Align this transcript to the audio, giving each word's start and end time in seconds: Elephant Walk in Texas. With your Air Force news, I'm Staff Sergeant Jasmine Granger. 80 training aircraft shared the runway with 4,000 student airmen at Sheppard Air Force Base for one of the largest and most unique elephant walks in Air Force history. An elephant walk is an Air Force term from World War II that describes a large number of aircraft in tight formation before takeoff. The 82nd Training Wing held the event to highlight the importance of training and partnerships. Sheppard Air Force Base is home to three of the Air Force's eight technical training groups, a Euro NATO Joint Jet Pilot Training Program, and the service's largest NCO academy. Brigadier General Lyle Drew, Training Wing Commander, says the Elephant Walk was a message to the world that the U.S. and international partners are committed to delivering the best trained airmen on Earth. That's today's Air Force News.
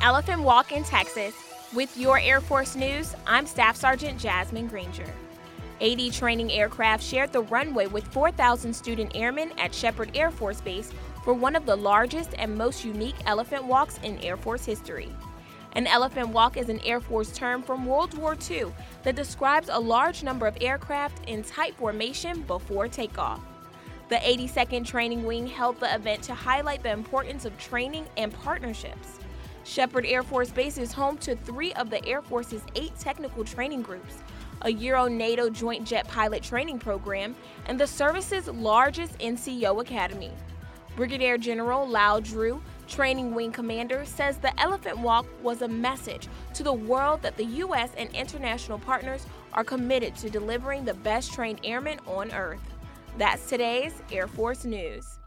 Elephant 0.00 0.42
Walk 0.42 0.70
in 0.70 0.84
Texas. 0.84 1.34
With 1.74 1.96
your 1.96 2.20
Air 2.20 2.40
Force 2.40 2.76
news, 2.76 3.16
I'm 3.26 3.46
Staff 3.46 3.74
Sergeant 3.74 4.16
Jasmine 4.16 4.68
Granger. 4.68 5.12
80 5.80 6.10
training 6.10 6.52
aircraft 6.52 7.02
shared 7.02 7.32
the 7.32 7.42
runway 7.42 7.88
with 7.88 8.06
4,000 8.06 8.72
student 8.72 9.10
airmen 9.16 9.50
at 9.58 9.74
Sheppard 9.74 10.16
Air 10.16 10.30
Force 10.30 10.60
Base 10.60 10.92
for 11.24 11.34
one 11.34 11.56
of 11.56 11.66
the 11.66 11.74
largest 11.74 12.30
and 12.38 12.56
most 12.56 12.84
unique 12.84 13.16
elephant 13.26 13.64
walks 13.64 13.98
in 14.04 14.18
Air 14.18 14.36
Force 14.36 14.64
history. 14.64 15.08
An 15.72 15.88
elephant 15.88 16.28
walk 16.28 16.56
is 16.56 16.68
an 16.68 16.80
Air 16.84 17.00
Force 17.00 17.32
term 17.32 17.60
from 17.60 17.84
World 17.84 18.16
War 18.16 18.36
II 18.48 18.66
that 19.02 19.16
describes 19.16 19.68
a 19.68 19.80
large 19.80 20.22
number 20.22 20.46
of 20.46 20.56
aircraft 20.60 21.28
in 21.28 21.42
tight 21.42 21.74
formation 21.74 22.42
before 22.42 22.86
takeoff. 22.86 23.40
The 24.10 24.16
82nd 24.16 24.86
Training 24.86 25.24
Wing 25.24 25.48
held 25.48 25.80
the 25.80 25.92
event 25.92 26.22
to 26.22 26.34
highlight 26.34 26.84
the 26.84 26.92
importance 26.92 27.44
of 27.44 27.58
training 27.58 28.06
and 28.16 28.32
partnerships. 28.32 29.18
Sheppard 29.68 30.06
Air 30.06 30.22
Force 30.22 30.50
Base 30.50 30.78
is 30.78 30.92
home 30.92 31.18
to 31.18 31.36
three 31.36 31.74
of 31.74 31.90
the 31.90 32.02
Air 32.06 32.22
Force's 32.22 32.62
eight 32.74 32.98
technical 32.98 33.44
training 33.44 33.82
groups, 33.82 34.22
a 34.62 34.72
Euro 34.72 35.08
NATO 35.08 35.50
Joint 35.50 35.86
Jet 35.86 36.08
Pilot 36.08 36.42
Training 36.42 36.78
Program, 36.78 37.36
and 37.66 37.78
the 37.78 37.86
service's 37.86 38.48
largest 38.48 39.18
NCO 39.18 39.82
academy. 39.82 40.32
Brigadier 40.96 41.36
General 41.36 41.86
Lyle 41.86 42.18
Drew, 42.18 42.62
Training 42.88 43.34
Wing 43.34 43.52
Commander, 43.52 44.06
says 44.06 44.38
the 44.38 44.58
Elephant 44.58 45.00
Walk 45.00 45.26
was 45.42 45.60
a 45.60 45.68
message 45.68 46.28
to 46.54 46.62
the 46.62 46.72
world 46.72 47.20
that 47.20 47.36
the 47.36 47.44
U.S. 47.44 47.90
and 47.98 48.08
international 48.14 48.78
partners 48.78 49.26
are 49.52 49.64
committed 49.64 50.16
to 50.16 50.30
delivering 50.30 50.86
the 50.86 50.94
best 50.94 51.34
trained 51.34 51.60
airmen 51.62 52.00
on 52.06 52.32
Earth. 52.32 52.62
That's 53.18 53.46
today's 53.46 54.00
Air 54.10 54.28
Force 54.28 54.64
News. 54.64 55.18